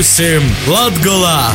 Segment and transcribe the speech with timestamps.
[0.00, 1.52] Pimūsim Latgolā!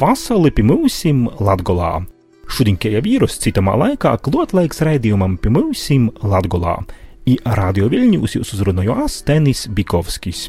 [0.00, 1.90] Vasarī pimūsim Latgolā.
[2.48, 6.78] Šodien, kā jau vīrus, citamā laikā klotlaiks raidījumam pimūsim Latgolā.
[7.28, 10.46] I radio Viļņūs jūs uzrunāju Astenis Bikovskis.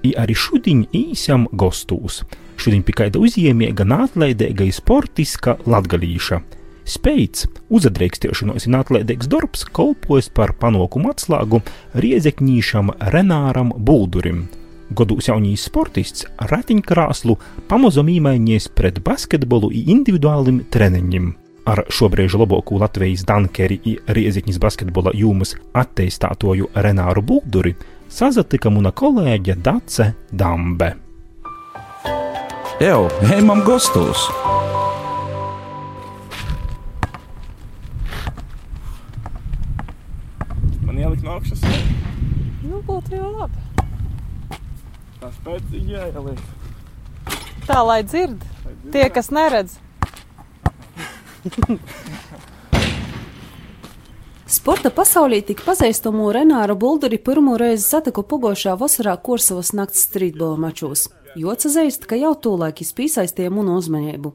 [0.00, 2.22] I arī šodien īsam gostūs.
[2.56, 6.40] Šodien pie kāda uzņēmēja atlaidīga sportiska latgalīša.
[6.88, 11.60] Spējas, uzadreikstiešanos un atlaidīgs darbs kalpojas par panākumu atslēgu
[12.00, 14.46] riezekņīšam Renāram Buldurim.
[14.90, 17.36] Godūs jaunīs sportists ratiņkrāslu
[17.70, 21.30] pamazām īmainies pret basketbolu un individuālim treniņiem.
[21.70, 27.76] Ar šobrīd labāko Latvijas dankeri un riezekņas basketbola jūmas attīstātoju Renāru Bulduri
[28.10, 30.96] sazatika mana kolēģe Dace Dambe.
[32.80, 34.26] Evo, ejam gastos!
[41.00, 41.60] Man ielikt no augšas,
[42.60, 43.56] Nu, būtu jau labi.
[45.20, 46.40] tā spēcīgi jāieliek.
[47.64, 48.42] Tā lai dzird
[48.92, 49.78] tie, kas neredz.
[54.50, 61.08] Sporta pasaulī tik pazīstamu Renāru Bulduri pirmo reizi satiku pogošā vasarā Korsavas nakts streetbola mačos.
[61.38, 64.32] Jocazeist, ka jau tūlēk izpīsaistīja munu uzmanību.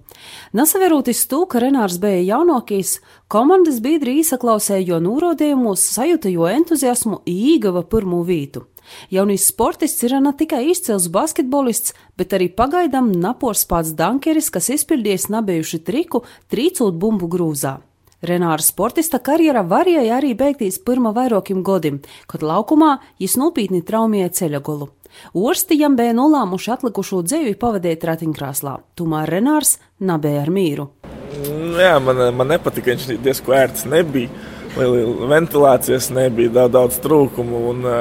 [0.55, 7.83] Nesaveroties to, ka Renārs bija jaunākais, komandas biedri īsaklausēja jo nūrodējumus, sajūta jo entuziasmu īgava
[7.91, 8.63] pirmo vītu.
[9.11, 15.27] Jaunīs sportists ir ne tikai izcils basketbolists, bet arī pagaidām napors pats dankeris, kas izpildījis
[15.35, 17.81] nabijuši triku, trīcot bumbu grūzā.
[18.25, 21.99] Renāra sportista karjera varēja arī beigties pirmā vairākiem gadiem,
[22.31, 24.87] kad laukumā viņš nopietni traumēja ceļagolu.
[25.35, 30.89] Orstījam bija nolēmuši atlikušo dzīvi pavadīt ratiņkrāslā, tomēr Renārs nebija ar mīru.
[31.35, 34.29] Nu, Jā, man, man nepatika, viņš diezgan ērts nebija.
[34.75, 37.61] Ventilācijas nebija daudz, daudz trūkumu.
[37.71, 37.99] Un, ā,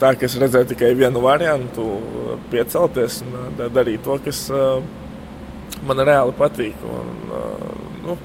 [0.00, 1.84] tā kā es redzēju tikai vienu variantu,
[2.52, 4.46] piecelties un da- darīt to, kas
[5.84, 6.80] man reāli patīk.
[6.88, 7.12] Un,
[8.06, 8.16] nu,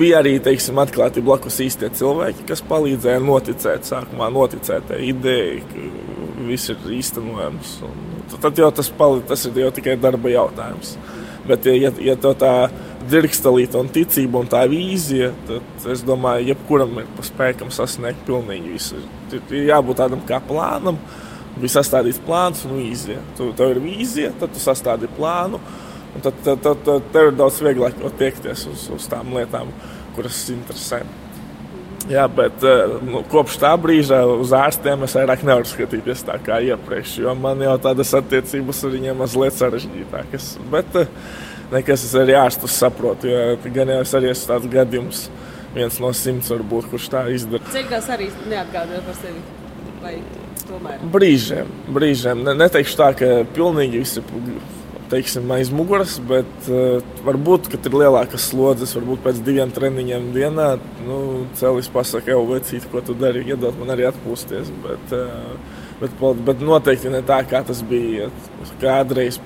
[0.00, 5.62] bija arī teiksim, atklāti blakus īstie cilvēki, kas palīdzēja noticēt, sākumā noticēt idejai,
[6.50, 7.78] viss ir īstenojams.
[7.86, 10.94] Un Tad jau tas, pali, tas ir jau tikai darba jautājums.
[11.48, 12.52] Bet, ja, ja, tev tā
[13.08, 18.74] dzirkstelīta un ticība un tā vīzija, tad es domāju, jebkuram ir pa spēkam sasniegt pilnīgi
[18.74, 19.00] visu.
[19.32, 21.00] Ir, jābūt tādam kā plānam,
[21.56, 23.22] bija sastādīts plāns un vīzija.
[23.38, 25.62] Tu, tev ir vīzija, tad tu sastādi plānu,
[26.14, 29.72] un tad, tad, tad, tad tev ir daudz vieglāk jau tiekties uz, uz tām lietām,
[30.14, 31.02] kuras interesē.
[32.10, 36.58] Jā, bet eh, nu, kopš tā brīža uz ārstiem es vairāk nevaru skatīties tā kā
[36.66, 40.48] iepriekš, jo man jau tādas attiecības ar viņiem mazliet sarežģītākas.
[40.72, 41.12] Bet eh,
[41.70, 45.22] nekas es arī ārstus saprotu, jo gan jau es arī esmu tāds gadījums,
[45.76, 47.70] viens no simts varbūt, kurš tā izdara.
[47.70, 49.46] Ceļgās arī neatgādāja par sevi.
[50.00, 50.16] Vai
[50.66, 51.06] tomēr?
[51.14, 52.42] Brīžiem, brīžiem.
[52.48, 54.26] Ne, neteikšu tā, ka pilnīgi viss ir
[55.10, 60.70] teiksim, aiz muguras, bet uh, varbūt, kad ir lielākas slodzes, varbūt pēc diviem treniņiem dienā,
[61.06, 61.18] nu,
[61.58, 64.70] cēlis pasakā, jau vecīt, ko tu dari, iedot man arī atpūsties.
[64.84, 66.16] Bet, uh, bet,
[66.46, 68.30] bet noteikti ne tā, kā tas bija
[68.80, 69.40] kādreiz,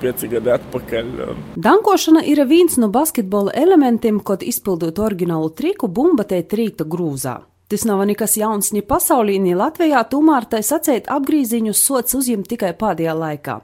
[0.00, 1.14] pieci gadi atpakaļ.
[1.28, 7.40] Um, Dankošana ir viens no basketbola elementiem, kad izpildot oriģinālu triku, bumba te trīta grūzā.
[7.72, 12.74] Tas nav nekas jauns ne pasaulī, ne Latvijā, tomēr tai sacēt apgrīziņus sots uzņemt tikai
[12.76, 13.54] pēdējā laikā.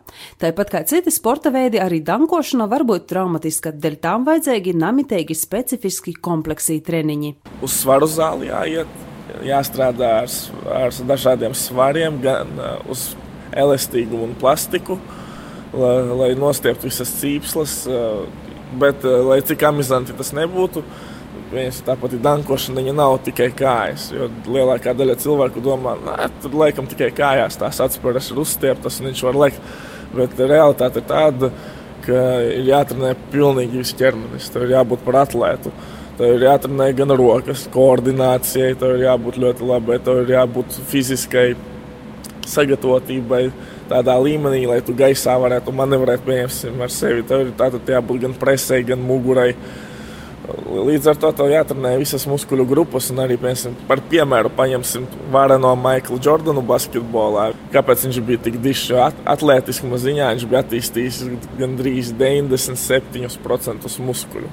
[0.40, 6.14] Tāpat kā citi sporta veidi, arī dankošana var būt traumatiska, dēļ tām vajadzīgi namitīgi specifiski
[6.24, 7.34] kompleksī treniņi.
[7.60, 8.96] uz svaru zāli jāiet,
[9.44, 10.32] jāstrādā ar,
[10.78, 13.10] ar dažādiem svariem, gan uh, uz
[13.52, 14.96] elastīgumu un plastiku,
[15.76, 15.92] lai,
[16.22, 17.76] lai nostieptu visas cīpslas.
[17.84, 18.24] Uh,
[18.72, 20.86] bet, uh, lai cik amizanti tas nebūtu,
[21.52, 24.08] viens tāpat ir dankošana, viņa nav tikai kājas.
[24.14, 29.10] Jo lielākā daļa cilvēku domā, ka tur laikam tikai kājās tās atspēras ir uzstieptas un
[29.10, 29.70] viņš var lekt.
[30.14, 31.52] Bet realitāte ir tāda,
[32.06, 34.50] ka ir jāatrenē pilnīgi viss ķermenis.
[34.52, 35.72] Tev ir jābūt par atlētu.
[36.18, 41.50] Tev ir jāatrenē gan rokas, koordinācijai, tev ir jābūt ļoti labai, tev ir jābūt fiziskai
[42.48, 43.42] sagatavotībai.
[43.88, 47.24] Tādā līmenī, lai tu gaisā varētu manevrēt piemēram, ar sevi.
[47.28, 49.52] Tev ir tātad jābūt gan presē, gan mugurai.
[50.48, 55.04] Līdz ar to tev jāatrenē visas muskuļu grupas, un arī, piemēram, par piemēru paņemsim
[55.34, 57.50] vareno Maiklu Jordanu basketbolā.
[57.74, 58.94] Kāpēc viņš bija tik dišs?
[59.28, 61.20] Atletiskuma ziņā viņš bija attīstījis
[61.58, 64.50] gandrīz 97% muskuļu.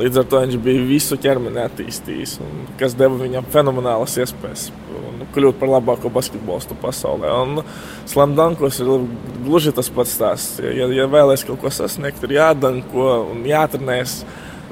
[0.00, 2.38] Līdz ar to viņš bija visu ķermeni attīstījis,
[2.80, 4.70] kas deva viņam fenomenālas iespējas
[5.32, 7.32] kļūt par labāko basketbolistu pasaulē.
[7.44, 7.62] Un
[8.10, 8.90] Slamdankos ir
[9.44, 10.62] gluži tas pats stāsts.
[10.62, 14.22] Ja, ja vēlaties kaut ko sasniegt, ir jādanko un jātrenējas.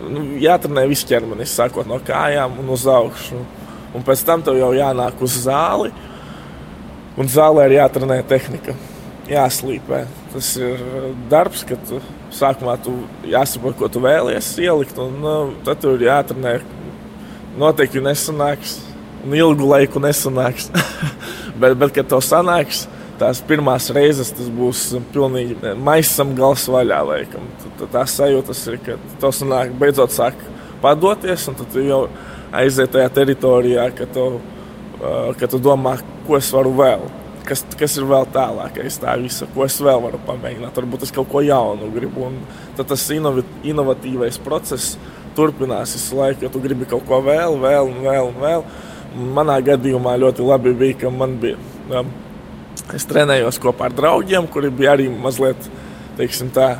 [0.00, 3.40] Nu, jātrenē viss ķermenis, sākot no kājām un uz augšu.
[3.96, 5.90] Un pēc tam tev jau jānāk uz zāli,
[7.18, 8.76] un zālē ir jātrenē tehnika,
[9.28, 10.04] jāslīpē.
[10.30, 10.84] Tas ir
[11.30, 11.98] darbs, kad tu,
[12.34, 12.94] sākumā tu
[13.28, 15.34] jāsaprot, ko tu vēlies ielikt, un nu,
[15.66, 16.60] tad tur ir jātrenē.
[17.58, 18.78] Noteikti nesanāks,
[19.26, 20.70] un ilgu laiku nesanāks.
[21.60, 22.86] bet, bet, kad to sanāks,
[23.20, 27.00] tās pirmās reizes tas būs pilnīgi maisam gals vaļā.
[27.10, 27.46] Laikam.
[27.78, 30.40] Tad tā sajūtas ir, ka to sanāk, beidzot sāk
[30.82, 32.02] padoties, un tad jau
[32.56, 34.26] aiziet tajā teritorijā, ka tu,
[35.40, 37.08] ka tu domā, ko es varu vēl.
[37.46, 40.76] Kas, kas ir vēl tālākais, tā visa, ko es vēl varu pamēģināt.
[40.76, 42.28] Varbūt es kaut ko jaunu gribu.
[42.78, 44.94] Tad tas inovi, inovatīvais process
[45.34, 48.32] turpinās visu laiku, jo tu gribi kaut ko vēl, vēl vēl.
[48.38, 48.66] Vēl.
[49.34, 51.58] Manā gadījumā ļoti labi bija, ka man bija.
[52.96, 55.68] Es trenējos kopā ar draugiem, kuri bija arī mazliet,
[56.54, 56.70] tā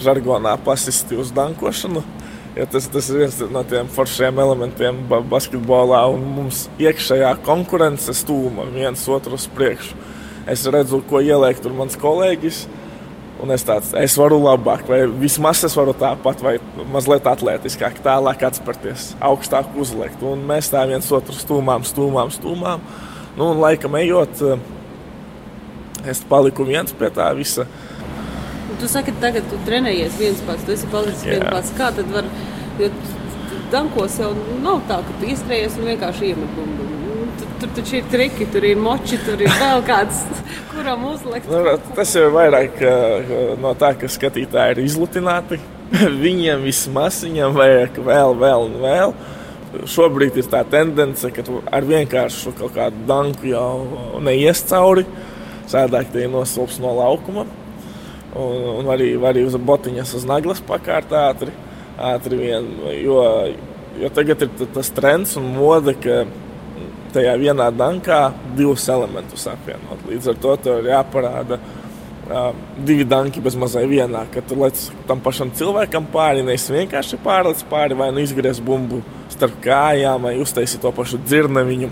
[0.00, 2.02] žargonā pasisti uz dankošanu.
[2.56, 4.98] Ja tas, tas ir viens no tiem foršiem elementiem
[5.30, 9.94] basketbolā, un mums iekšējā konkurence stūma viens otru uz priekšu.
[10.50, 12.64] Es redzu, ko ieliek tur mans kolēģis.
[13.40, 16.58] Un es tāds, es varu labāk, vai vismaz es varu tāpat, vai
[16.92, 20.20] mazliet atletiskāk, tālāk atspērties, augstāk uzliekt.
[20.26, 22.84] Un mēs tā viens otru stūmām, stūmām, stūmām.
[23.38, 24.42] Nu, un laikam ejot,
[26.08, 27.66] es paliku viens pie tā visa.
[28.80, 31.72] Tu saki, tagad tu trenējies viens pats, tu esi palicis viens pats.
[31.76, 32.28] Kā tad var,
[32.80, 32.88] jo
[33.72, 34.30] dankos jau
[34.64, 36.86] nav tā, ka tu iestrējies un vienkārši iemet bumbu.
[37.40, 40.22] Tur, tur taču ir triki, tur ir moči, tur ir vēl kāds,
[40.72, 41.50] kuram uzlikt.
[41.50, 42.80] Nu, tas ir vairāk
[43.60, 45.60] no tā, ka skatītāji ir izlutināti.
[46.24, 49.14] Viņiem vismaz viņam vajag vēl, vēl un vēl.
[49.90, 55.04] Šobrīd ir tā tendence, ka tu ar vienkāršu kaut kādu danku jau neies cauri.
[55.04, 55.29] Sēdāk
[56.12, 57.46] tie nosilps no laukuma.
[58.30, 61.50] Un, un arī, arī uz botiņas uz naglas pakārt ātri.
[61.98, 62.68] ātri vien,
[63.02, 63.18] jo,
[64.00, 66.22] jo tagad ir tas trends un mode, ka
[67.14, 70.06] tajā vienā dankā divus elementus apvienot.
[70.08, 74.78] Līdz ar to tev ir jāparāda uh, divi danki bez mazai vienā, ka tu lec
[75.08, 79.02] tam pašam cilvēkam pāri, nevis vienkārši pārlec pāri vai nu izgriez bumbu
[79.32, 81.90] starp kājām vai uztaisi to pašu dzirneviņu.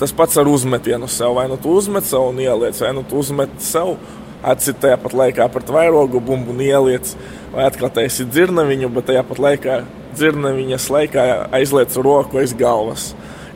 [0.00, 1.34] Tas pats ar uzmetienu sev.
[1.38, 3.96] Vai nu tu uzmet sev un ieliec, vai nu tu uzmet sev
[4.40, 7.12] atsit tajā pat laikā pret vairogu bumbu un ieliec,
[7.52, 9.80] vai atkal taisi dzirnaviņu, bet tajā pat laikā
[10.16, 13.10] dzirnaviņas laikā aizliec roku aiz galvas.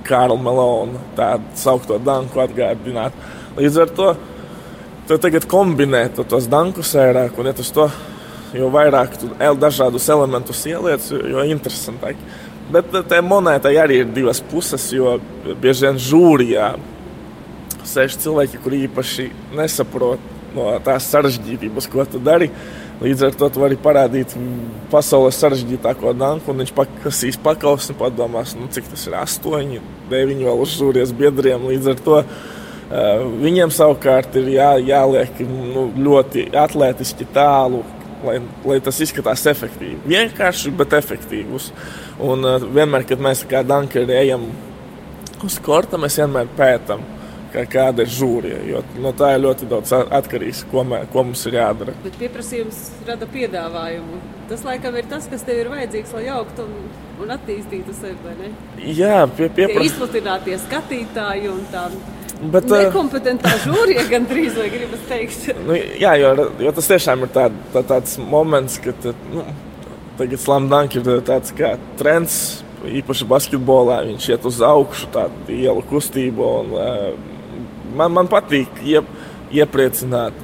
[0.05, 3.15] Karla Melona, tādu saukto danku atgādināt.
[3.57, 4.09] Līdz ar to
[5.09, 7.87] tu tagad kombinē tu tos dankus vairāk, un ja tu to,
[8.57, 9.31] jo vairāk tu
[9.61, 12.21] dažādus elementus ieliec, jo interesantāk.
[12.73, 15.19] Bet tā monētai arī ir divas puses, jo
[15.61, 16.71] bieži vien žūrijā
[17.85, 19.29] sēž cilvēki, kuri īpaši
[19.59, 22.51] nesaprot no tās sarežģītības, ko tu dari.
[23.03, 24.33] Līdz ar to tu vari parādīt
[24.93, 29.81] pasaules sarežģītāko danku, un viņš pakasīs pakaus un padomās, nu, cik tas ir astoņi,
[30.13, 31.67] deviņi vēl uz žūrijas biedriem.
[31.73, 37.83] Līdz ar to uh, viņiem savukārt ir jā, jāliek nu, ļoti atletiski tālu,
[38.27, 40.01] lai, lai tas izskatās efektīvi.
[40.11, 41.71] Vienkārši, bet efektīvs.
[42.25, 44.49] Un uh, vienmēr, kad mēs kā dankeri ejam
[45.45, 47.05] uz korta, mēs vienmēr pētām
[47.55, 48.61] kā, kāda ir žūrija.
[48.69, 51.95] Jo no tā ir ļoti daudz atkarīgs, ko, mē, ko mums ir jādara.
[52.05, 54.21] Bet pieprasījums rada piedāvājumu.
[54.51, 56.91] Tas laikam ir tas, kas tev ir vajadzīgs, lai augtu un,
[57.25, 58.51] un attīstītu sevi.
[58.99, 59.93] Jā, pie, pieprasījums.
[59.93, 61.89] Izplatinātie skatītāji un tā.
[62.53, 65.47] Bet, Nekompetentā žūrija gan drīz vai gribas teikt.
[65.65, 69.45] nu, jā, jo, jo tas tiešām ir tā, tā, tāds moments, kad nu,
[70.19, 72.41] tagad slamdank ir tāds kā trends,
[72.85, 74.03] īpaši basketbolā.
[74.11, 76.51] Viņš iet uz augšu, tādu ielu kustību.
[76.61, 79.09] Un, uh, man, man patīk iep,
[79.55, 80.43] iepriecināt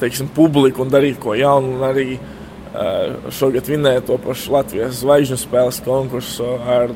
[0.00, 1.76] teiksim, publiku un darīt ko jaunu.
[1.78, 6.94] Un arī uh, šogad vinēja to pašu Latvijas zvaigžņu spēles konkursu ar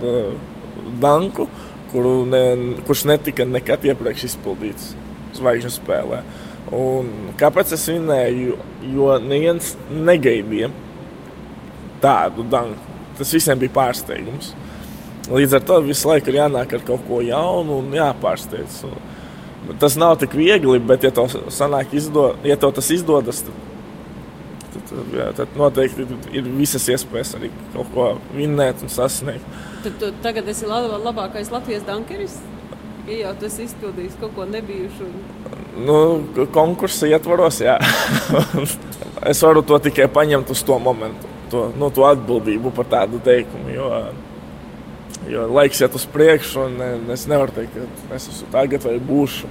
[1.02, 1.48] Danku,
[2.30, 2.42] ne,
[2.86, 4.94] kurš netika nekad iepriekš izpildīts
[5.36, 6.20] zvaigžņu spēlē.
[6.76, 8.56] Un kāpēc es vinēju?
[8.94, 10.70] Jo neviens negaidīja
[12.02, 12.94] tādu danku.
[13.18, 14.52] Tas visiem bija pārsteigums.
[15.32, 18.82] Līdz ar to visu laiku ir jānāk ar kaut ko jaunu un jāpārsteidz.
[19.82, 21.10] Tas nav tik viegli, bet, ja,
[21.50, 23.65] sanāk, izdo, ja tev tas izdodas, tad,
[24.90, 26.06] tad, jā, tad noteikti
[26.36, 29.56] ir visas iespējas arī kaut ko vinnēt un sasniegt.
[29.84, 32.36] Tad tu tagad esi labākais Latvijas dankeris?
[33.06, 35.08] Ja jau tas izpildījis kaut ko nebijušu.
[35.86, 35.98] Nu,
[36.54, 37.76] konkursa ietvaros, jā.
[39.30, 43.70] es varu to tikai paņemt uz to momentu, to, nu, to atbildību par tādu teikumu.
[43.76, 43.90] Jo,
[45.26, 47.74] Jo laiks iet uz priekšu, un es nevaru teikt,
[48.06, 49.48] ka es esmu tagad vai būšu.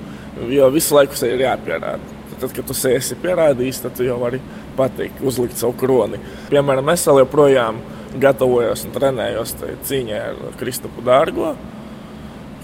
[0.51, 2.14] Jo visu laiku sev ir jāpierāda.
[2.39, 4.41] Tad, kad tu esi pierādījis, tad tu jau vari
[4.75, 6.19] pateikt, uzlikt savu kroni.
[6.49, 7.79] Piemēram, es joprojām
[8.19, 9.55] gatavojos un trenējos
[9.87, 11.53] cīņā ar Kristofu Dārgo,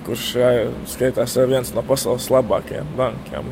[0.06, 0.28] kurš
[0.92, 3.52] skaitās viens no pasaules labākajiem bankiem.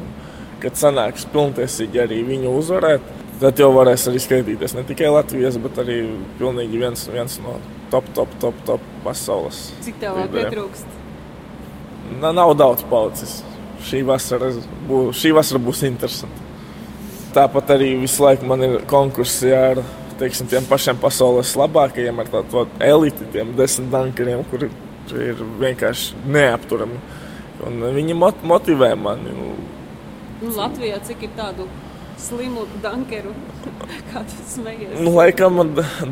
[0.59, 3.03] Kad sanāks pilntiesīgi arī viņu uzvarēt,
[3.39, 6.01] tad jau varēs arī skaitīties ne tikai Latvijas, bet arī
[6.39, 7.59] pilnīgi viens, viens no
[7.93, 9.69] top, top, top, top pasaules.
[9.85, 10.97] Cik tev vēl pietrūkst?
[12.19, 13.39] Na, nav daudz palicis.
[13.87, 14.51] Šī vasara,
[14.89, 16.47] būs, šī vasara būs interesanta.
[17.35, 19.79] Tāpat arī visu laiku man ir konkursi ar
[20.19, 24.69] teiksim, tiem pašiem pasaules labākajiem, ar tādu eliti, tiem desmit dankariem, kuri
[25.15, 26.99] ir vienkārši neapturami.
[27.67, 29.35] Un viņi mot motivē mani.
[30.39, 31.67] Nu, Latvijā cik ir tādu
[32.19, 33.33] slimu dankeru,
[34.11, 34.95] kā tu smejies?
[34.99, 35.59] Nu, laikam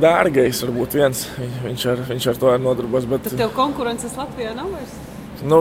[0.01, 1.25] dārgais varbūt viens,
[1.63, 3.07] viņš ar, viņš ar to ir nodarbojas.
[3.11, 3.27] Bet...
[3.27, 4.97] Tad tev konkurences Latvijā nav vairs?
[5.45, 5.59] Nu,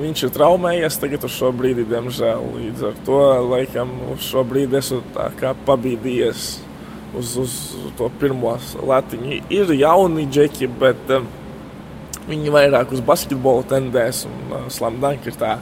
[0.00, 2.46] viņš ir traumējies tagad, uz šo brīdi, diemžēl.
[2.56, 5.02] Līdz ar to laikam uz šo brīdi esmu
[5.68, 6.46] pabīdījies
[7.18, 7.54] uz, uz
[7.98, 8.56] to pirmo
[8.90, 9.38] latiņu.
[9.54, 11.28] Ir jauni džeki, bet um,
[12.26, 14.24] viņi vairāk uz basketbolu tendēs.
[14.26, 15.58] Un uh, slamdank ir tā,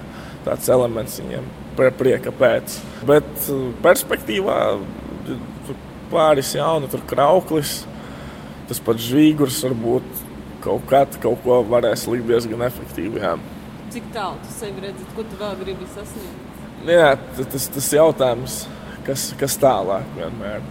[0.46, 2.78] tāds elements viņiem prieka pēc.
[3.08, 4.60] Bet uh, perspektīvā
[6.08, 7.82] pāris jauni, tur krauklis,
[8.70, 10.25] tas pats žvīgurs varbūt
[10.66, 13.22] kaut kad kaut ko varēs likt diezgan efektīvi.
[13.22, 13.36] Jā.
[13.94, 16.42] Cik tālu tu sevi redzi, ko tu vēl gribi sasniegt?
[16.86, 18.64] Jā, tas ir jautājums,
[19.06, 20.64] kas, kas tālāk vienmēr.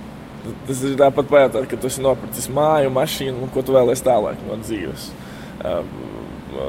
[0.68, 4.44] Tas ir tāpat pajautāt, ka tu esi nopircis māju, mašīnu un ko tu vēlēsies tālāk
[4.46, 5.08] no dzīves.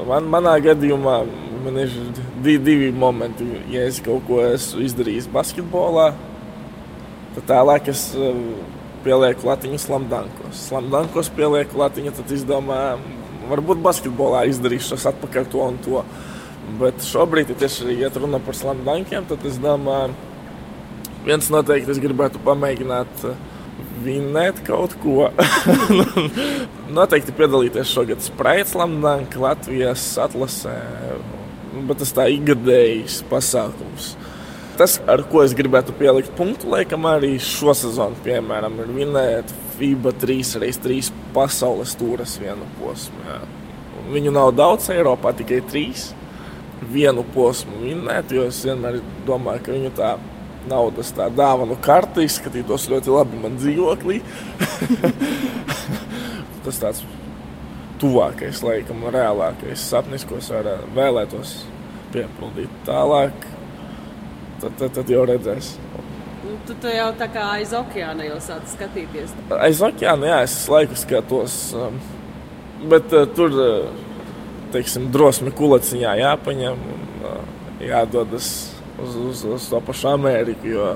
[0.09, 1.19] Man, manā gadījumā
[1.67, 1.93] man ir
[2.43, 3.47] divi, divi momenti.
[3.71, 6.09] Ja es kaut ko esmu izdarījis basketbolā,
[7.37, 8.09] tad tālāk es
[9.07, 10.67] pielieku latiņu slamdankos.
[10.69, 13.17] Slamdankos pielieku latiņu, tad izdomāju,
[13.51, 16.03] varbūt basketbolā izdarīšu tas atpakaļ to un to.
[16.81, 20.17] Bet šobrīd, ja tieši ja runa par slamdankiem, tad es domāju,
[21.27, 23.29] viens noteikti es gribētu pamēģināt
[24.03, 25.31] vinnēt kaut ko.
[26.99, 30.75] noteikti piedalīties šogad Sprite slamdanka Latvijas atlasē,
[31.87, 34.15] bet tas tā ikgadējs pasākums.
[34.77, 40.13] Tas, ar ko es gribētu pielikt punktu, laikam arī šo sezonu, piemēram, ir vinēt FIBA
[40.21, 40.99] 3x3
[41.33, 43.23] pasaules tūres vienu posmu.
[43.25, 43.39] Jā.
[44.13, 46.11] Viņu nav daudz Eiropā, tikai trīs.
[46.93, 50.13] Vienu posmu vinēt, jo es vienmēr domāju, ka viņu tā
[50.69, 54.21] naudas tā dāvanu karte izskatītos ļoti labi man dzīvoklī.
[56.67, 57.05] Tas tāds
[58.03, 61.63] tuvākais, laikam, reālākais sapnis, ko es vēlētos
[62.13, 63.56] piepildīt tālāk
[64.63, 65.73] tad, tad, tad jau redzēs.
[66.47, 69.35] Nu, tu, tu jau tā kā aiz okeāna jau sāc skatīties.
[69.59, 71.59] Aiz okeāna, jā, es laiku skatos.
[71.75, 71.99] Um,
[72.91, 77.41] bet uh, tur, uh, teiksim, drosmi kulaciņā jāpaņem un uh,
[77.83, 78.51] jādodas
[79.03, 80.71] uz, uz, uz to pašu Ameriku.
[80.71, 80.91] Jo,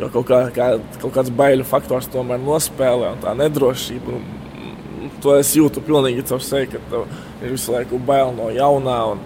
[0.00, 0.70] jo kaut, kā, kā,
[1.02, 4.16] kaut kāds baiļu faktors tomēr nospēlē un tā nedrošība.
[4.16, 7.04] Un, to es jūtu pilnīgi caur sevi, ka tev
[7.42, 8.98] ir visu laiku bail no jaunā.
[9.14, 9.22] Un,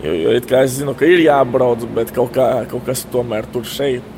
[0.00, 4.16] Jo, jo es zinu, ka ir jābrauc, bet kaut, kā, kaut kas tomēr tur šeit.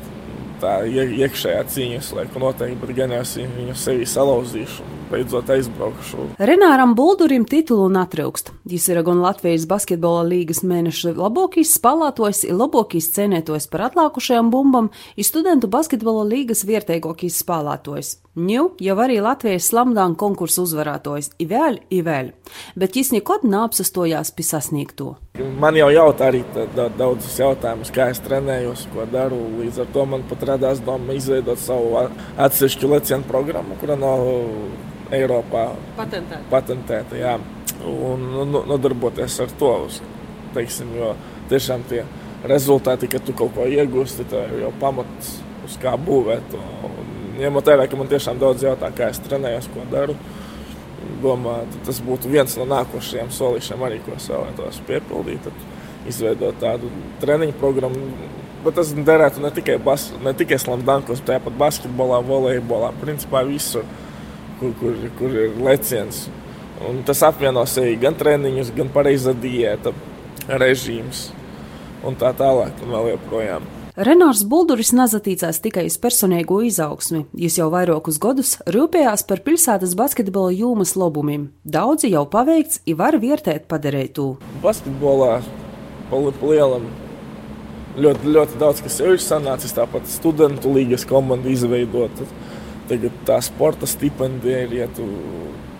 [0.63, 6.27] Tā iekšējā cīņas laiku noteikti, bet gan es viņu sevi salauzīšu beidzot aizbraukšu.
[6.41, 8.51] Renāram Buldurim titulu netrūkst.
[8.69, 14.91] Jis ir gan Latvijas basketbola līgas mēneša labākais spēlētājs, ir labākais cenētojs par atlākušajām bumbām,
[15.15, 18.17] ir studentu basketbola līgas vietējākais spēlētājs.
[18.33, 22.31] Ņu jau arī Latvijas slamdāna konkursu uzvarētājs Ivēl, Ivēl,
[22.73, 25.11] bet viņš nekad neapsastojās pie sasniegto.
[25.61, 26.41] Man jau jautā arī
[26.97, 29.37] daudzus jautājumus, kā es trenējos, ko daru.
[29.59, 34.25] Līdz ar to man pat radās doma izveidot savu atsevišķu lecienu programmu, kura nav
[35.13, 35.67] Eiropā
[35.97, 36.43] patentēta.
[36.51, 37.37] patentēta jā.
[37.83, 39.73] un nu, nodarboties ar to.
[40.53, 41.13] Teiksim, jo
[41.49, 42.03] tiešām tie
[42.49, 46.61] rezultāti, ka tu kaut ko iegūsti, tā ir jau pamats, uz kā būvēt to.
[47.39, 50.15] Ņemot vērā, ka man tiešām daudz jautā, kā es trenējos, ko daru.
[51.23, 55.49] Domāju, tas būtu viens no nākošajiem solīšiem, arī ko es vēlētos piepildīt.
[56.07, 56.91] Izveidot tādu
[57.21, 58.29] treniņu programmu,
[58.63, 63.87] bet tas derētu ne tikai, bas, ne tikai slamdankos, bet tāpat basketbolā, volejbolā, principā visur,
[64.63, 66.25] kur, kur, kur ir leciens.
[66.87, 69.93] Un tas apvieno sevi gan treniņus, gan pareiza diēta,
[70.49, 71.29] režīms
[72.03, 73.69] un tā tālāk un vēl joprojām.
[73.93, 80.49] Renārs Bulduris nezatīcās tikai uz personīgo izaugsmi, viņš jau vairākus gadus rūpējās par pilsētas basketbola
[80.49, 81.51] jūmas labumiem.
[81.61, 84.31] Daudzi jau paveikts, ir var vērtēt padarītu.
[84.65, 85.35] Basketbolā
[86.09, 86.89] pa lielam
[88.01, 92.25] ļoti, ļoti daudz kas jau ir sanācis, tāpat studentu līgas komanda izveidota.
[92.89, 95.05] Tagad tā sporta stipendija ir, ja tu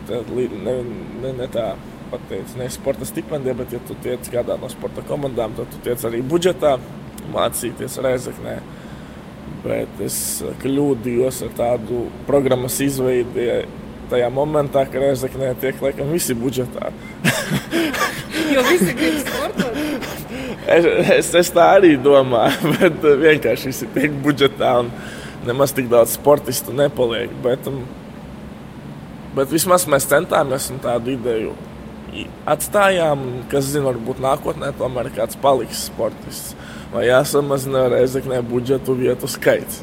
[0.08, 0.76] ne,
[1.24, 1.74] ne, ne tā
[2.12, 6.04] pateici, ne sporta stipendija, bet ja tu tiec kādā no sporta komandām, tad tu tiec
[6.08, 6.78] arī budžetā
[7.34, 8.58] mācīties Reizeknē.
[9.64, 10.18] Bet es
[10.64, 13.64] kļūdījos ar tādu programmas izveidi
[14.12, 16.92] tajā momentā, kad Reizeknē tiek laikam visi budžetā.
[18.54, 19.80] Jo visi grib sportot.
[20.68, 20.86] Es,
[21.18, 24.92] es, es tā arī domāju, bet vienkārši visi tiek budžetā un
[25.48, 27.32] nemaz tik daudz sportistu nepaliek.
[27.44, 27.84] Bet, um,
[29.38, 31.54] bet vismaz mēs centāmies un tādu ideju
[32.50, 33.26] atstājām.
[33.52, 36.54] Kas zina, varbūt nākotnē tomēr kāds paliks sportists.
[36.94, 39.82] Vai jāsamazina reizeknē budžetu vietu skaits.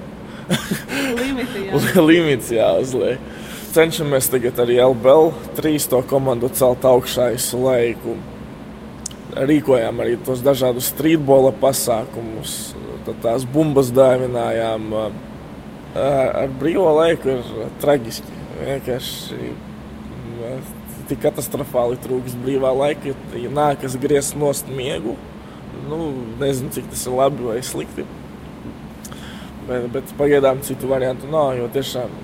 [1.20, 2.02] Limiti, jā.
[2.10, 3.22] Limits jāuzliek.
[3.70, 8.16] Cenšamies tagad arī LBL trīs to komandu celt augšā visu laiku.
[9.30, 12.72] Rīkojām arī tos dažādus streetbola pasākumus,
[13.06, 14.88] tad tās bumbas dāvinājām.
[15.94, 18.36] Ar brīvo laiku ir traģiski.
[18.60, 20.68] Vienkārši mm,
[21.10, 25.16] tik katastrofāli trūks brīvā laika, ja nākas griezt nost miegu.
[25.88, 28.04] Nu, nezinu, cik tas ir labi vai slikti.
[29.66, 31.54] Bet, bet pagaidām citu variantu nav.
[31.58, 32.14] Jo tiešām,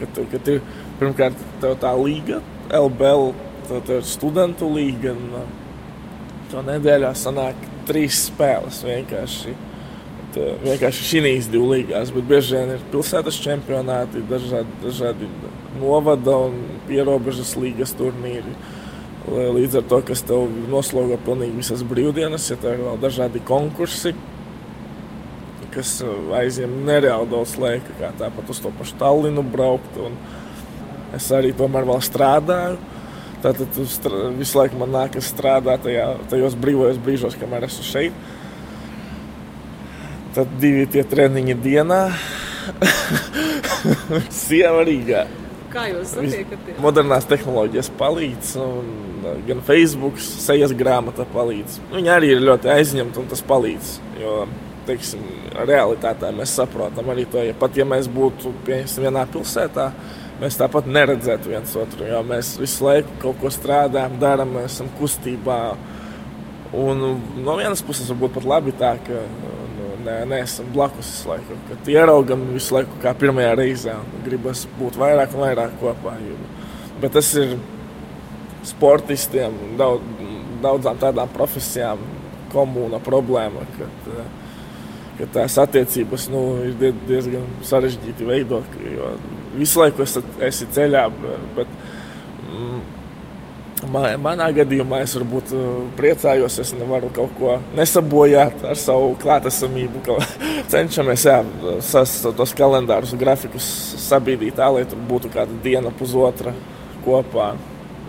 [0.00, 0.60] kad, kad ir
[1.00, 2.42] pirmkārt tā līga,
[2.74, 3.32] LBL,
[3.70, 5.14] tad ir studentu līga.
[5.16, 5.48] Un,
[6.52, 9.54] to nedēļā sanāk trīs spēles vienkārši.
[10.62, 15.28] Vienkārši šīs divas līgās, bet bieži vien ir pilsētas čempionāti, dažādi, dažādi
[15.80, 18.54] novada un pierobežas līgas turnīri.
[19.28, 24.14] Līdz ar to, kas tev noslogo pilnīgi visas brīvdienas, ja tev ir vēl dažādi konkursi,
[25.74, 29.98] kas uh, aizņem nereāli daudz laika, kā tāpat uz to pašu Tallinu braukt.
[31.16, 32.78] Es arī tomēr vēl strādāju.
[33.44, 33.76] Tātad
[34.38, 38.16] visu laiku man nākas strādāt tajā, tajos brīvajos brīžos, kamēr esmu šeit.
[40.36, 42.02] Tad divi tie treniņi dienā.
[44.42, 45.24] Sieva Rīgā.
[45.72, 46.78] Kā jūs satiekaties?
[46.80, 48.88] Modernās tehnoloģijas palīdz, un
[49.20, 51.80] uh, gan Facebook, sejas grāmata palīdz.
[51.92, 53.90] Viņi arī ir ļoti aizņemti, un tas palīdz.
[54.20, 54.38] Jo,
[54.88, 55.24] teiksim,
[55.68, 59.90] realitātē mēs saprotam arī to, ja pat ja mēs būtu pieņemsim vienā pilsētā,
[60.40, 65.60] mēs tāpat neredzētu viens otru, jo mēs visu laiku kaut ko strādājam, darām, esam kustībā.
[66.78, 67.04] Un
[67.44, 69.22] no vienas puses varbūt pat labi tā, ka
[70.04, 71.58] neesam blakus visu laiku.
[71.68, 76.14] Kad ieraugam visu laiku kā pirmajā reizē gribas būt vairāk un vairāk kopā.
[77.00, 77.56] Bet tas ir
[78.66, 80.02] sportistiem, daudz,
[80.62, 82.02] daudzām tādām profesijām,
[82.52, 84.30] komūna problēma, kad, eh,
[85.18, 88.64] ka tās attiecības nu, ir die- diezgan sarežģīti veidot.
[88.94, 89.12] Jo
[89.58, 91.10] visu laiku esat, esi ceļā,
[91.56, 91.66] bet
[93.86, 95.64] manā gadījumā es varbūt eh,
[95.98, 100.02] priecājos, es nevaru kaut ko nesabojāt ar savu klātesamību.
[100.72, 101.38] Cenšamies jā,
[101.84, 103.68] sas, tos kalendārus, grafikus
[104.08, 106.54] sabīdīt tā, lai tur būtu kāda diena, pusotra
[107.06, 107.52] kopā.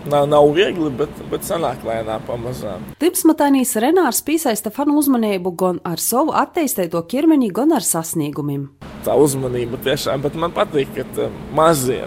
[0.09, 2.85] Nav, nav viegli, bet, bet sanāk lēnām, pamazām.
[3.03, 8.69] Tipsmatainīs Renārs piesaista fanu uzmanību gan ar savu attīstīto ķermeni, gan ar sasniegumiem.
[9.03, 12.05] tā uzmanība tiešām, bet man patīk, ka uh, mazie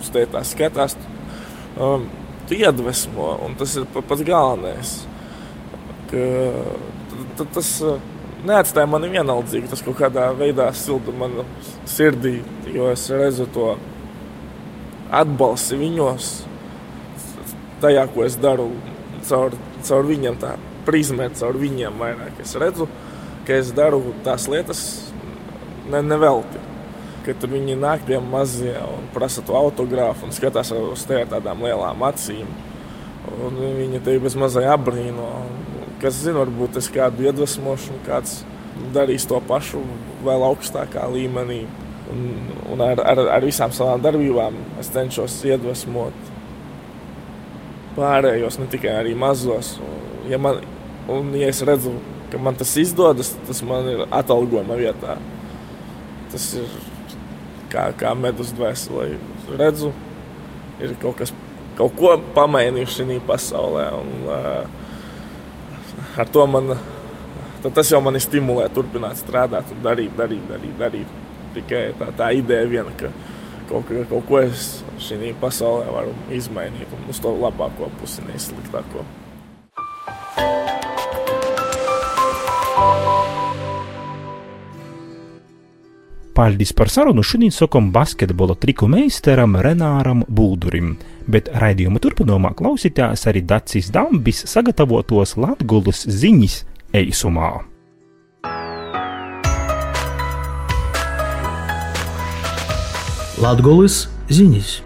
[0.00, 0.96] uz te tā skatās,
[1.80, 2.08] um,
[2.48, 4.94] tu iedvesmo, un tas ir pa- pats galvenais.
[6.10, 6.24] Ka,
[7.38, 7.96] t- tas uh,
[8.44, 11.46] neatstāja mani vienaldzīgi, tas kaut kādā veidā silda manā
[11.88, 12.36] sirdī,
[12.74, 13.72] jo es redzu to
[15.14, 16.28] atbalstu viņos,
[17.84, 18.68] tajā, ko es daru,
[19.28, 20.54] caur, caur viņiem, tā
[20.84, 22.40] prizmē, caur viņiem vairāk.
[22.44, 22.88] Es redzu,
[23.46, 24.84] ka es daru tās lietas
[25.90, 26.60] ne, nevelti.
[27.24, 31.64] Kad viņi nāk tie mazie un prasa to autogrāfu un skatās uz te ar tādām
[31.64, 32.50] lielām acīm.
[33.46, 35.30] Un viņi te bez mazai apbrīno.
[36.02, 38.42] Kas zina, varbūt es kādu iedvesmošu, kāds
[38.92, 39.80] darīs to pašu
[40.26, 41.62] vēl augstākā līmenī.
[42.12, 42.24] Un,
[42.74, 46.32] un ar, ar, ar visām savām darbībām es cenšos iedvesmot
[47.96, 49.78] pārējos, ne tikai arī mazos.
[49.80, 50.62] Un, Ja, man,
[51.08, 51.92] un, ja es redzu,
[52.32, 55.18] ka man tas izdodas, tas man ir atalgojuma vietā.
[56.32, 56.70] Tas ir
[57.74, 59.10] kā, kā medus dvēselē.
[59.58, 59.90] Redzu,
[60.80, 61.34] ir kaut kas,
[61.78, 63.86] kaut ko pamainījuši šajā pasaulē.
[63.98, 64.64] Un, uh,
[66.22, 66.76] ar to man,
[67.66, 70.80] tas jau mani stimulē turpināt strādāt un darīt, darīt, darīt.
[70.80, 71.20] darīt.
[71.54, 73.12] Tikai tā, tā ideja viena, ka
[73.68, 78.50] kaut, ka- kaut ko es šajā pasaulē varu izmainīt un uz to labāko pusi, nevis
[78.50, 79.06] sliktāko.
[86.44, 90.90] Paldies par sarunu šodien sakam basketbola triku meistaram Renāram Buldurim,
[91.24, 96.60] bet raidījuma turpinājumā klausītājs arī Dacis Dambis sagatavotos Latgulas ziņas
[97.00, 97.54] eisumā.
[103.40, 104.82] Latgulis ziņas.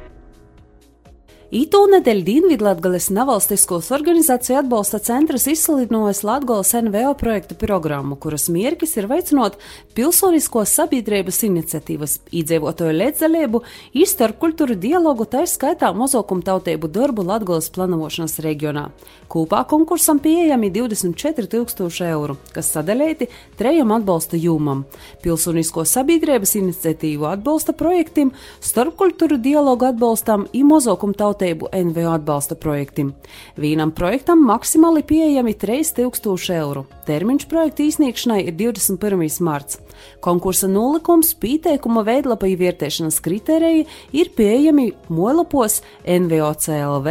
[1.49, 9.57] Itūnedēļ Dienvidlatgales nevalstiskos organizāciju atbalsta centrs izsludinājis Latgolas NVO projektu programmu, kuras mierķis ir veicinot
[9.99, 13.61] pilsonisko sabiedrības iniciatīvas, iedzīvotāju līdzdalību,
[13.99, 18.89] izstarpkultūru dialogu, tā skaitā mozokumtautību darbu Latgolas planošanas reģionā.
[19.29, 23.27] Kopā konkursam pieejami 24 tūkstoši eiro, kas sadalīti
[23.59, 24.85] trejam atbalsta jūmam-
[25.25, 33.13] pilsonisko sabiedrības iniciatīvu atbalsta projektim, starpkultūru dialogu atbalstam un mozokumtautību tautību NVO atbalsta projektam.
[33.57, 36.87] Vienam projektam maksimāli pieejami 3000 eiro.
[37.07, 39.41] Termiņš projekta izsniegšanai ir 21.
[39.41, 39.79] marts.
[40.25, 47.09] Konkursa nolikums, pieteikuma veidlapa ievērtēšanas kritēriji ir pieejami molapos NVOCLV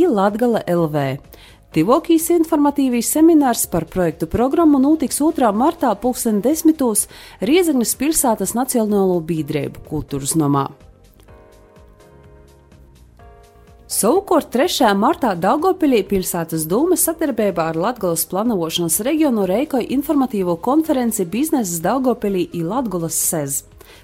[0.00, 1.04] un Latgala LV.
[1.76, 5.50] Tivokijas informatīvīs seminārs par projektu programmu notiks 2.
[5.52, 7.04] martā 2010.
[7.44, 10.70] Riezagnes pilsētas Nacionālo biedrību kultūras nomā.
[13.96, 14.90] Savukārt 3.
[14.92, 22.60] martā Daugopilī pilsētas dūma sadarbībā ar Latgolas planošanas reģionu reikoja informatīvo konferenci biznesas Daugopilī i
[22.60, 23.62] Latgolas sez.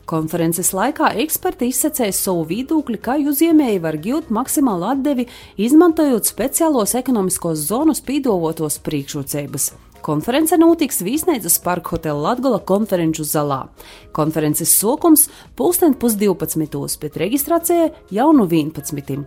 [0.09, 5.29] Konferences laikā eksperti izsacēja savu viedokli, kā uzņēmēji var gūt maksimālu atdevi,
[5.61, 9.75] izmantojot speciālos ekonomiskos zonus pīdovotos priekšrocības.
[10.03, 13.69] Konference notiks Vīsneidzas parka hotela Latgola konferenču zalā.
[14.17, 19.23] Konferences sokums pulksten pusdivpadsmitos, bet reģistrācija jau no 11.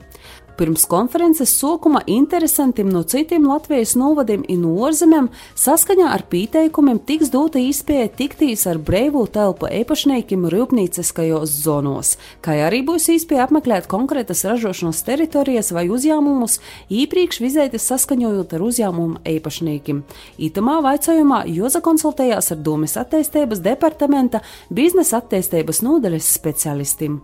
[0.55, 5.27] Pirms konferences sākuma interesantiem no citiem Latvijas novadiem un ārzemēm
[5.59, 12.85] saskaņā ar pieteikumiem tiks dota iespēja tiktīs ar brīvu telpu īpašniekiem rūpnīciskajos zonos, kā arī
[12.87, 16.61] būs iespēja apmeklēt konkrētas ražošanas teritorijas vai uzņēmumus,
[17.03, 20.03] īpriekš vizēties saskaņojot ar uzņēmumu īpašniekiem.
[20.39, 27.23] Itamā vaicājumā Joza konsultējās ar Domas attīstības departamenta biznesa attīstības nodaļas specialistiem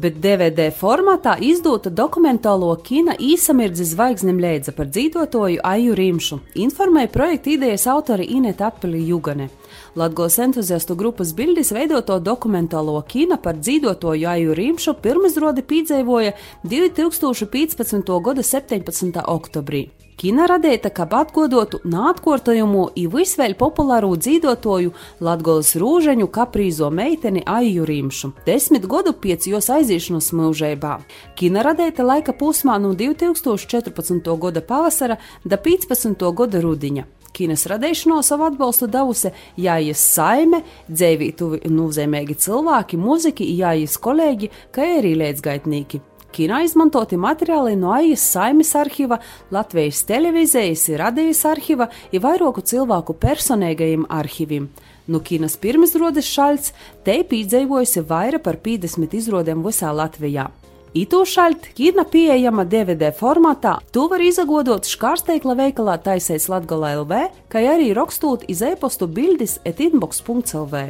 [0.00, 7.50] bet DVD formatā izdota dokumentālo kina īsamirdzi zvaigznim leidza par dzīvotoju Aju Rimšu, informēja projekta
[7.54, 9.48] idejas autori Ineta Apeli Jugane.
[9.96, 16.32] Latgos entuziastu grupas bildes veidoto dokumentālo kina par dzīvotoju Aju Rimšu pirmizrodi piedzīvoja
[16.64, 18.18] 2015.
[18.24, 19.22] gada 17.
[19.26, 19.86] oktobrī.
[20.16, 28.30] Kina radīta, kā atgodotu nātkortojumu i visvēļ populāru dzīvotoju Latgolas rūžeņu kaprīzo meiteni Aiju Rimšu,
[28.46, 30.94] desmit gadu pēc jos aizīšanas mūžībā.
[31.36, 34.32] Kina radīta laika posmā no 2014.
[34.40, 36.24] gada pavasara da 15.
[36.32, 37.04] gada rudiņa.
[37.36, 39.28] Kinas radīšanos savu atbalstu devusi
[39.60, 46.00] Jājas Saime, dzēvītuvi un nozīmīgi cilvēki, mūziķi, Jājas kolēģi, kā arī līdzgaitnieki.
[46.36, 49.16] Kino izmantoti materiāli no AIS saimes arhīva,
[49.52, 54.68] Latvijas televīzijas, radijas arhīva un vairāku cilvēku personīgajiem arhīviem.
[55.08, 56.72] No Kinas pirmizrodes šaļts
[57.06, 60.50] te piedzīvojusi vairāk par 50 izrodēm visā Latvijā.
[60.96, 67.18] Itūšaļt, kina pieejama DVD formātā, to var izagodot škārsteikla veikalā taisēs Latgalā LV,
[67.52, 70.86] kā arī rakstūt iz e-postu bildes etinbox.lv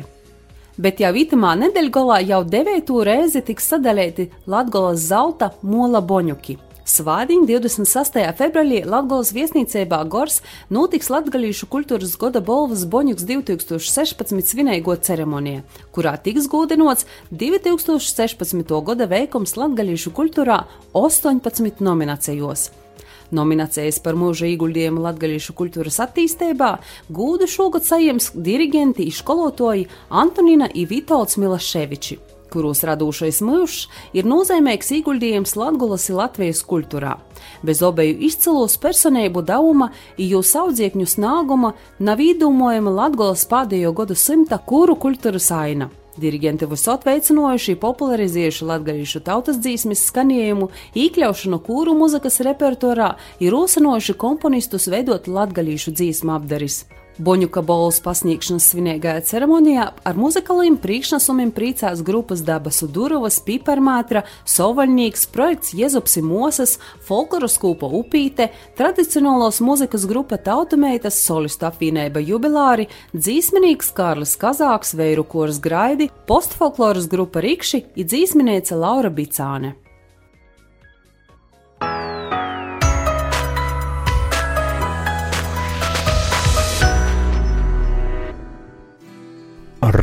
[0.77, 6.59] bet jau itamā nedēļgalā jau devīto reizi tiks sadalīti Latgolas zelta mola boņuki.
[6.87, 8.21] Svādiņ 26.
[8.39, 10.37] februārī Latvijas viesnīcībā Gors
[10.71, 18.71] notiks Latvijas kultūras goda balvas Boņuks 2016 svinīgo ceremoniju, kurā tiks gūdenots 2016.
[18.87, 20.61] gada veikums Latvijas kultūrā
[20.95, 22.69] 18 nominācijos.
[23.35, 26.71] Nominācijas par mūža ieguldījumu latgaļiešu kultūras attīstībā
[27.11, 29.89] gūdu šogad saņems dirigenti izskolotoji
[30.23, 33.85] Antonina i Vitolds Milaševiči kuros radošais mūžs
[34.17, 37.19] ir nozīmīgs ieguldījums Latvijas un Latvijas kultūrā.
[37.67, 44.97] Bez obeju izcilos personību dauma, jūs audziekņu snāguma nav īdomojama Latvijas pēdējo gadu simta kuru
[44.97, 45.91] kultūras aina.
[46.17, 53.11] Dirigenti visot veicinājuši, popularizējuši latgadījušu tautas dzīsmes skanējumu, iekļaušanu kūru muzikas repertuārā,
[53.45, 56.87] ir rosinojuši komponistus veidot latgadījušu dzīsmu apdaris.
[57.17, 65.73] Boņuka bolas pasniegšanas svinīgajā ceremonijā ar muzikaliem priekšnesumiem priecās grupas Dabas Durovas, Piparmātra, Sovaļnieks, projekts
[65.79, 66.77] Jezupsi Mosas,
[67.09, 75.63] folkloras kūpa Upīte, tradicionālos muzikas grupa Tautumeitas, solistu apvienība Jubilāri, dzīsmenīgs Kārlis Kazāks, Veiru kors
[75.65, 79.86] Graidi, postfolkloras grupa Rikši un dzīsmenīca Laura Bicāne.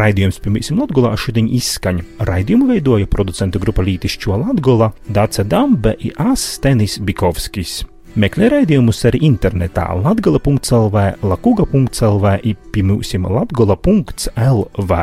[0.04, 2.04] Raidījums pirmīsim Latgolā šodien izskaņa.
[2.28, 7.86] Raidījumu veidoja producenta grupa Lītišķo Latgola, Dāca Dambe i As Stenis Bikovskis.
[8.20, 15.00] Meklē raidījumus arī internetā latgala.lv, lakuga.lv i pimūsim latgola.lv.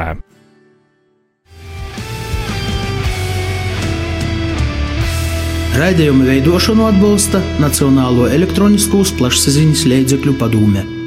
[5.80, 10.99] Raidījuma veidošanu atbalsta Nacionālo elektroniskos plašsaziņas līdzekļu padome.